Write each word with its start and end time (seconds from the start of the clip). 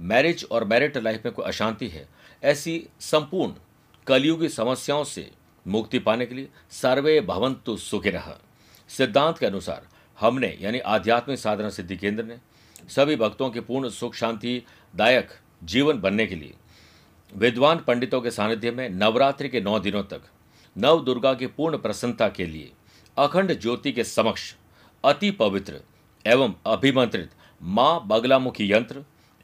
Marriage 0.00 0.46
और 0.50 0.64
merit 0.64 0.96
life 0.98 1.24
में 1.24 1.34
कोई 1.34 1.44
अशांति 1.46 1.88
है, 1.88 2.08
ऐसी 2.42 2.86
संपूर्ण 3.00 3.52
कलयुगी 4.06 4.48
समस्याओं 4.48 5.04
से 5.04 5.30
मुक्ति 5.66 5.98
पाने 5.98 6.26
के 6.26 6.34
लिए 6.34 6.48
सर्वे 6.70 7.20
भवंतु 7.20 7.76
सुखी 7.76 8.10
रहा 8.10 8.38
सिद्धांत 8.90 9.38
के 9.38 9.46
अनुसार 9.46 9.86
हमने, 10.18 10.56
यानी 10.60 10.78
आध्यात्मिक 10.78 11.38
साधना 11.38 11.68
सिद्धि 11.70 11.96
केंद्र 11.96 12.24
ने, 12.24 12.36
सभी 12.88 13.16
भक्तों 13.16 13.50
के 13.50 13.60
पूर्ण 13.60 13.88
सुख 13.90 14.14
शांति 14.14 14.62
दायक 14.94 15.30
जीवन 15.64 16.00
बनने 16.00 16.26
के 16.26 16.34
लिए 16.34 16.54
विद्वान 17.32 17.78
पंडितों 17.78 18.20
के 18.20 18.30
सानिध्य 18.30 18.70
में 18.70 18.88
नवरात्रि 18.90 19.48
के 19.48 19.60
नौ 19.60 19.78
दिनों 19.78 20.02
तक 20.02 20.22
नव 20.76 21.04
दुर्गा 21.04 21.32
की 21.34 21.46
पूर्ण 21.46 21.78
प्रसन्नता 21.78 22.28
के 22.28 22.46
लिए 22.46 22.70
अखंड 23.16 23.58
ज्योति 23.60 23.92
के 23.92 24.04
समक्ष 24.04 24.52
अति 25.04 25.30
पवित्र 25.30 25.80
एवं 26.24 26.54
अभिमंत्रित 26.66 27.30
माँ 27.60 28.02
बगलामुखी 28.06 28.72
यंत्र 28.72 29.04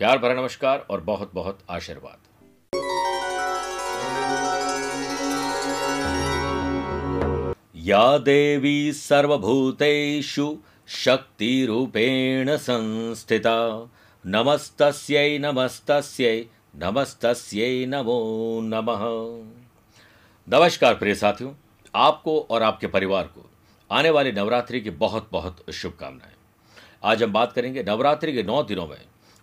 प्यार 0.00 0.18
भरा 0.18 0.34
नमस्कार 0.34 0.86
और 0.90 1.00
बहुत 1.00 1.30
बहुत 1.34 1.58
आशीर्वाद। 1.70 2.18
या 7.76 8.18
देवी 8.18 8.92
सर्वभूतेषु 8.92 10.46
शक्तिरूपेण 10.88 12.56
संस्थिता। 12.56 13.56
नमस्तस्यै 14.24 15.38
नमस्तस्यै 15.38 16.44
नमस्तस्यै 16.76 17.86
नमो 17.86 18.18
नमः। 18.64 19.04
नमस्कार 20.48 20.94
प्रिय 20.94 21.14
साथियों, 21.14 21.52
आपको 21.94 22.40
और 22.50 22.62
आपके 22.62 22.86
परिवार 22.86 23.26
को 23.26 23.48
आने 23.90 24.10
वाली 24.10 24.32
नवरात्रि 24.32 24.80
की 24.80 24.90
बहुत 24.90 25.28
बहुत 25.32 25.64
शुभकामनाएँ। 25.72 26.34
आज 27.04 27.22
हम 27.22 27.32
बात 27.32 27.52
करेंगे 27.52 27.82
नवरात्रि 27.82 28.32
के 28.32 28.42
नौ 28.42 28.62
दिनों 28.62 28.86
में 28.86 28.98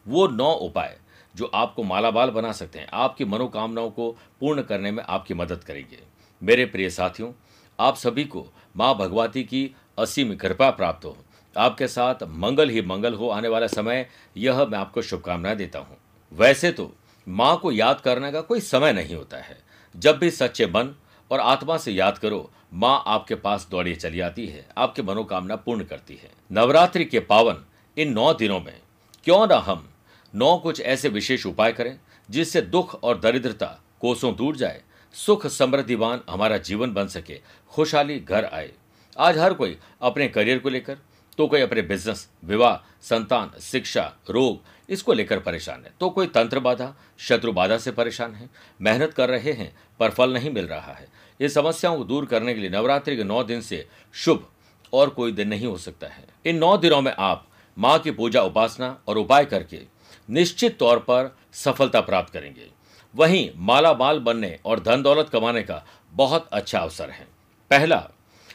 वो 0.07 0.27
नौ 0.27 0.51
उपाय 0.51 0.97
जो 1.35 1.51
आपको 1.53 1.83
मालाबाल 1.83 2.29
बना 2.29 2.51
सकते 2.51 2.79
हैं। 2.79 2.87
आपकी 2.93 3.25
मनोकामनाओं 3.25 3.89
को 3.89 4.09
पूर्ण 4.39 4.61
करने 4.61 4.91
में 4.91 5.03
आपकी 5.03 5.33
मदद 5.33 5.63
करेंगे। 5.63 5.99
मेरे 6.41 6.65
प्रिय 6.65 6.89
साथियों, 6.89 7.31
आप 7.79 7.95
सभी 7.95 8.23
को 8.23 8.45
माँ 8.77 8.95
भगवती 8.97 9.43
की 9.43 9.75
असीम 9.99 10.35
कृपा 10.35 10.69
प्राप्त 10.69 11.05
हो। 11.05 11.17
आपके 11.57 11.87
साथ 11.87 12.23
मंगल 12.23 12.69
ही 12.69 12.81
मंगल 12.81 13.13
हो 13.13 13.29
आने 13.29 13.47
वाला 13.47 13.67
समय, 13.67 14.07
यह 14.37 14.65
मैं 14.65 14.77
आपको 14.77 15.01
शुभकामनाएँ 15.01 15.55
देता 15.55 15.79
हूँ। 15.79 15.97
वैसे 16.31 16.71
तो 16.71 16.93
माँ 17.27 17.57
को 17.57 17.71
याद 17.71 18.01
करने 18.01 18.31
का 18.31 18.41
कोई 18.41 18.59
समय 18.59 18.93
नहीं 18.93 19.15
होता 19.15 19.37
है। 19.37 19.57
जब 19.95 20.17
भी 20.17 20.31
सच्चे 20.31 20.65
मन 20.65 20.95
और 21.31 21.39
आत्मा 21.39 21.77
से 21.77 21.91
याद 21.91 22.17
करो, 22.17 22.49
माँ 22.73 23.03
आपके 23.07 23.35
पास 23.35 23.67
दौड़ी 23.71 23.95
चली 23.95 24.19
आती 24.19 24.47
है, 24.47 24.65
आपकी 24.77 25.01
मनोकामना 25.01 25.55
पूर्ण 25.55 25.83
करती 25.83 26.15
है। 26.15 26.29
नवरात्रि 26.51 27.05
के 27.05 27.19
पावन 27.19 27.63
इन 27.97 28.13
नौ 28.13 28.33
दिनों 28.33 28.59
में 28.59 28.79
क्यों 29.23 29.47
न 29.47 29.51
हम 29.51 29.89
नौ 30.33 30.57
कुछ 30.57 30.81
ऐसे 30.81 31.09
विशेष 31.09 31.45
उपाय 31.45 31.71
करें, 31.71 31.97
जिससे 32.29 32.61
दुख 32.61 33.03
और 33.03 33.19
दरिद्रता 33.19 33.67
कोसों 34.01 34.35
दूर 34.35 34.55
जाए, 34.55 34.81
सुख 35.15 35.47
समृद्धिवान 35.47 36.21
हमारा 36.29 36.57
जीवन 36.57 36.93
बन 36.93 37.07
सके, 37.07 37.39
खुशहाली 37.71 38.19
घर 38.19 38.45
आए। 38.45 38.71
आज 39.17 39.37
हर 39.37 39.53
कोई 39.53 39.77
अपने 40.01 40.27
करियर 40.27 40.59
को 40.59 40.69
लेकर 40.69 40.97
तो 41.37 41.45
कोई 41.47 41.61
अपने 41.61 41.81
बिज़नेस, 41.81 42.27
विवाह, 42.45 42.75
संतान, 43.01 43.51
शिक्षा, 43.61 44.03
रोग, 44.29 44.61
इसको 44.89 45.13
लेकर 45.13 45.39
परेशान 45.39 45.83
है। 45.83 45.91
तो 45.99 46.09
कोई 46.09 46.27
तंत्र 46.27 46.59
बाधा, 46.59 46.93
शत्रु 47.19 47.51
बाधा 47.53 47.77
से 47.77 47.91
परेशान 47.91 48.33
है। 48.35 48.49
मेहनत 48.81 49.13
कर 49.13 49.29
रहे 49.29 49.51
हैं, 49.51 49.71
पर 49.99 50.09
फल 50.09 50.33
नहीं 50.33 50.51
मिल 50.51 50.67
रहा 50.67 50.93
है। 50.93 51.07
ये 51.39 51.49
समस्याओं 51.49 51.97
को 51.97 52.03
दूर 52.03 52.25
करने 52.25 52.53
के 52.53 52.61
लिए 52.61 52.69
नवरात्रि 52.69 53.15
के 53.17 53.23
नौ 53.23 53.43
दिन 53.43 53.61
से 53.61 53.85
शुभ 54.13 54.47
और 54.93 55.09
कोई 55.09 55.31
दिन 55.31 55.47
नहीं 55.47 55.67
हो 55.67 55.77
सकता 55.77 56.07
है। 56.07 56.25
इन 56.45 56.57
नौ 56.57 56.75
दिनों 56.77 57.01
में 57.01 57.13
आप 57.19 57.47
माँ 57.77 57.97
की 57.99 58.11
पूजा, 58.11 58.41
उपासना 58.41 58.97
और 59.07 59.17
उपाय 59.17 59.45
करके 59.45 59.81
निश्चित 60.29 60.77
तौर 60.79 60.99
पर 60.99 61.35
सफलता 61.53 62.01
प्राप्त 62.01 62.33
करेंगे। 62.33 62.69
वहीं 63.15 63.49
माला 63.55 63.93
माल 63.93 64.19
बनने 64.19 64.59
और 64.65 64.79
धन 64.79 65.01
दौलत 65.01 65.29
कमाने 65.29 65.63
का 65.63 65.83
बहुत 66.13 66.47
अच्छा 66.53 66.79
अवसर 66.79 67.09
है। 67.09 67.27
पहला, 67.71 68.09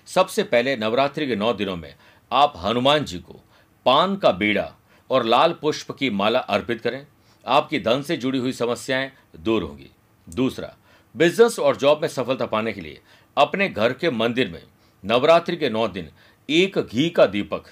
सबसे 0.06 0.42
पहले 0.42 0.76
नवरात्रि 0.76 1.26
के 1.26 1.36
नौ 1.36 1.52
दिनों 1.52 1.76
में 1.76 1.94
आप 2.32 2.52
हनुमान 2.56 3.04
जी 3.04 3.18
को 3.18 3.40
पान 3.86 4.16
का 4.16 4.30
बीड़ा 4.30 4.70
और 5.10 5.24
लाल 5.24 5.52
पुष्प 5.52 5.92
की 5.92 6.10
माला 6.10 6.38
अर्पित 6.38 6.80
करें। 6.80 7.06
आपकी 7.46 7.78
धन 7.80 8.02
से 8.02 8.16
जुड़ी 8.16 8.38
हुई 8.38 8.52
समस्याएँ 8.52 9.10
दूर 9.36 9.62
होंगी। 9.62 9.90
दूसरा, 10.28 10.74
बिज़नेस 11.14 11.58
और 11.58 11.76
जॉब 11.76 12.02
में 12.02 12.08
सफलता 12.08 12.46
पाने 12.46 12.72
के 12.72 12.80
लिए 12.80 13.00
अपने 13.36 13.68
घर 13.68 13.92
के 13.92 14.10
मंदिर 14.10 14.50
में 14.50 14.62
नवरात्रि 15.04 15.56
के 15.56 15.70
नौ 15.70 15.86
दिन 15.88 16.10
एक 16.48 16.78
घी 16.78 17.08
का 17.10 17.26
दीपक 17.26 17.64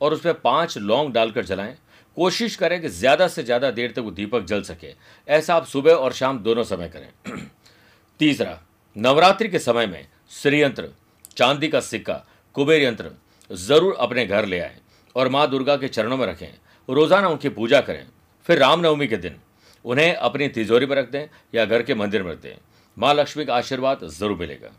और 0.00 0.12
उसमें 0.12 0.40
पाँच 0.40 0.76
लौंग 0.78 1.12
डालकर 1.12 1.44
जलाएँ। 1.44 1.76
कोशिश 2.16 2.56
करें 2.56 2.80
कि 2.82 2.88
ज़्यादा 2.88 3.28
से 3.28 3.42
ज़्यादा 3.42 3.70
देर 3.70 3.92
तक 3.92 3.98
वो 3.98 4.10
दीपक 4.10 4.44
जल 4.44 4.62
सके। 4.62 4.94
ऐसा 5.28 5.54
आप 5.54 5.66
सुबह 5.66 5.92
और 5.92 6.12
शाम 6.12 6.38
दोनों 6.38 6.64
समय 6.64 6.88
करें। 6.88 7.08
तीसरा, 8.20 8.58
नवरात्रि 8.96 9.48
के 9.48 9.58
समय 9.58 9.86
में 9.86 10.06
श्रीयंत्र, 10.30 10.88
चांदी 11.36 11.68
का 11.68 11.80
सिक्का, 11.80 12.24
कुबेर 12.54 12.82
यंत्र 12.82 13.10
ज़रूर 13.50 13.96
अपने 14.00 14.26
घर 14.26 14.46
ले 14.46 14.58
आएँ 14.60 14.80
और 15.16 15.28
माँ 15.28 15.48
दुर्गा 15.50 15.76
के 15.76 15.88
चरणों 15.88 16.16
में 16.16 16.26
रखें। 16.26 16.52
रोज़ाना 16.88 17.28
उनकी 17.28 17.48
पूजा 17.48 17.80
करें। 17.80 18.06
फिर 18.46 18.58
रामनवमी 18.58 19.06
के 19.06 19.16
दिन 19.16 19.36
उन्हें 19.84 20.14
अपनी 20.14 20.48
तिजोरी 20.48 20.86
में 20.86 20.96
रख 20.96 21.10
दें 21.10 21.26
या 21.54 21.64
घर 21.64 21.82
के 21.82 21.94
मंदिर 21.94 22.22
में 22.22 22.32
रख 22.32 22.42
दें। 22.42 22.56
माँ 22.96 23.14
लक्ष्मी 23.14 23.44
का 23.44 23.54
आशीर्वाद 23.54 24.04
ज़रूर 24.08 24.38
मिलेगा। 24.38 24.72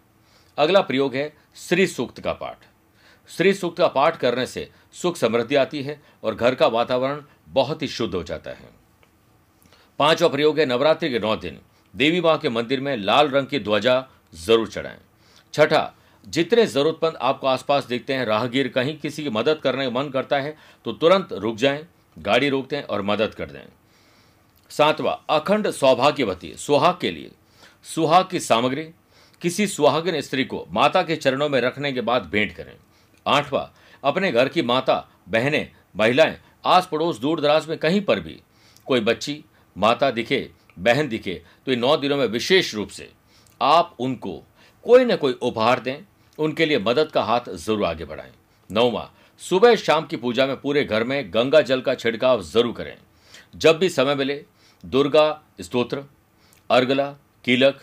अगला 0.58 0.82
प्रयोग 0.82 1.16
है 1.16 1.32
श्री 1.58 1.88
सूक्त 1.88 2.20
का 2.20 2.34
पाठ। 2.34 2.73
श्री 3.30 3.54
सूक्त 3.54 3.78
का 3.78 3.88
पाठ 3.88 4.18
करने 4.18 4.46
से 4.46 4.70
सुख 4.94 5.18
समृद्धि 5.18 5.56
आती 5.56 5.82
है 5.84 6.00
और 6.24 6.36
घर 6.36 6.56
का 6.56 6.68
वातावरण 6.68 7.22
बहुत 7.50 7.82
ही 7.82 7.88
शुद्ध 7.88 8.14
हो 8.16 8.24
जाता 8.24 8.52
है। 8.52 8.70
पांचवा 10.00 10.28
प्रयोग 10.28 10.60
है 10.60 10.66
नवरात्रि 10.66 11.10
के 11.10 11.20
नौ 11.20 11.36
दिन। 11.36 11.60
देवी 11.94 12.22
माँ 12.22 12.38
के 12.38 12.50
मंदिर 12.50 12.82
में 12.82 12.96
लाल 12.98 13.30
रंग 13.30 13.48
की 13.48 13.60
ध्वजा 13.60 14.06
ज़रूर 14.36 14.68
चढ़ाएँ। 14.68 15.00
छठा, 15.54 15.94
जितने 16.26 16.66
जरूरतमंद 16.68 17.18
आपको 17.22 17.48
आसपास 17.48 17.86
दिखते 17.86 18.14
हैं, 18.14 18.26
राहगीर 18.26 18.68
कहीं 18.68 18.98
किसी 18.98 19.24
की 19.24 19.30
मदद 19.30 19.60
करने 19.64 19.86
का 19.86 19.92
मन 19.92 20.10
करता 20.10 20.40
है 20.40 20.56
तो 20.86 20.92
तुरंत 20.94 21.34
रुक 21.34 21.56
जाएँ, 21.56 21.86
गाड़ी 22.18 22.50
रोक 22.50 22.70
दें 22.70 22.82
और 22.84 23.02
मदद 23.02 23.34
कर 23.34 23.46
दें। 23.46 23.66
सातवां, 24.72 25.16
अखंड 25.30 25.70
सौभाग्यवती, 25.72 26.54
सुहाग 26.58 26.98
के 27.02 27.12
लिए। 27.12 27.32
सुहाग 27.88 28.28
की 28.30 28.40
सामग्री, 28.40 28.84
किसी 29.42 29.68
सुहागिन 29.68 30.20
स्त्री 30.22 30.44
को 30.46 30.66
माता 30.72 31.02
के 31.04 31.16
चरणों 31.16 31.50
में 31.50 31.60
रखने 31.62 31.92
के 31.94 32.02
बाद 32.02 32.26
भेंट 32.26 32.56
करें। 32.56 32.76
आठवां, 33.26 33.66
अपने 34.04 34.32
घर 34.32 34.50
की 34.50 34.62
माता, 34.64 34.96
बहनें, 35.30 35.72
महिलाएँ 35.96 36.38
आस 36.66 36.88
पड़ोस 36.92 37.20
दूर 37.20 37.42
दराज 37.42 37.68
में 37.68 37.78
कहीं 37.78 38.02
पर 38.02 38.20
भी। 38.20 38.40
कोई 38.88 39.00
बच्ची, 39.02 39.44
माता 39.76 40.12
दिखे, 40.12 40.50
बहन 40.80 41.08
दिखे 41.08 41.42
तो 41.66 41.72
इन 41.72 41.80
नौ 41.80 41.96
दिनों 41.98 42.18
में 42.18 42.26
विशेष 42.28 42.74
रूप 42.76 42.90
से 42.90 43.10
आप 43.62 43.96
उनको 44.00 44.42
कोई 44.86 45.06
ना 45.06 45.16
कोई 45.16 45.34
उपहार 45.34 45.80
दें, 45.80 45.98
उनके 46.40 46.66
लिए 46.66 46.80
मदद 46.80 47.12
का 47.12 47.24
हाथ 47.24 47.50
ज़रूर 47.50 47.86
आगे 47.86 48.06
बढ़ाएँ। 48.06 48.32
नौवा, 48.70 49.10
सुबह 49.42 49.76
शाम 49.76 50.06
की 50.06 50.18
पूजा 50.18 50.46
में 50.48 50.56
पूरे 50.62 50.84
घर 50.84 51.04
में 51.04 51.34
गंगा 51.34 51.62
जल 51.62 51.82
का 51.82 51.96
छिड़काव 51.96 52.42
ज़रूर 52.44 52.74
करें। 52.74 52.96
जब 53.56 53.78
भी 53.78 53.90
समय 53.90 54.16
मिले, 54.16 54.44
दुर्गा, 54.84 55.42
स्तोत्र, 55.62 56.04
अर्गला 56.70 57.10
कीलक 57.46 57.80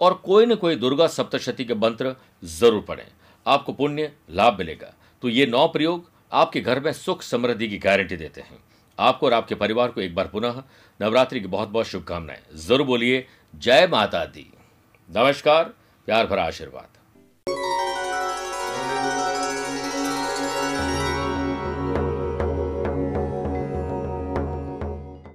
और 0.00 0.14
कोई 0.24 0.46
न 0.46 0.54
कोई 0.54 0.76
दुर्गा 0.76 1.06
सप्तशती 1.08 1.64
के 1.64 1.74
मंत्र 1.76 2.14
ज़रूर 2.44 2.80
पढ़ें। 2.80 3.06
आपको 3.46 3.72
पुण्य, 3.72 4.12
लाभ 4.30 4.58
मिलेगा। 4.58 4.92
तो 5.22 5.28
ये 5.28 5.46
नौ 5.46 5.66
प्रयोग 5.68 6.10
आपके 6.32 6.60
घर 6.60 6.80
में 6.80 6.92
सुख 6.92 7.22
समृद्धि 7.22 7.68
की 7.68 7.78
गारंटी 7.78 8.16
देते 8.16 8.40
हैं। 8.40 8.58
आपको 8.98 9.26
और 9.26 9.32
आपके 9.32 9.54
परिवार 9.54 9.90
को 9.90 10.00
एक 10.00 10.14
बार 10.14 10.28
पुनः 10.28 10.62
नवरात्रि 11.00 11.40
की 11.40 11.46
बहुत 11.46 11.68
बहुत 11.68 11.86
शुभकामनाएँ। 11.86 12.42
ज़रूर 12.54 12.86
बोलिए, 12.86 13.26
जय 13.54 13.86
माता 13.86 14.24
दी। 14.24 14.50
नमस्कार, 15.08 15.64
प्यार 16.08 16.26
भरा 16.26 16.44
आशीर्वाद। 16.44 17.01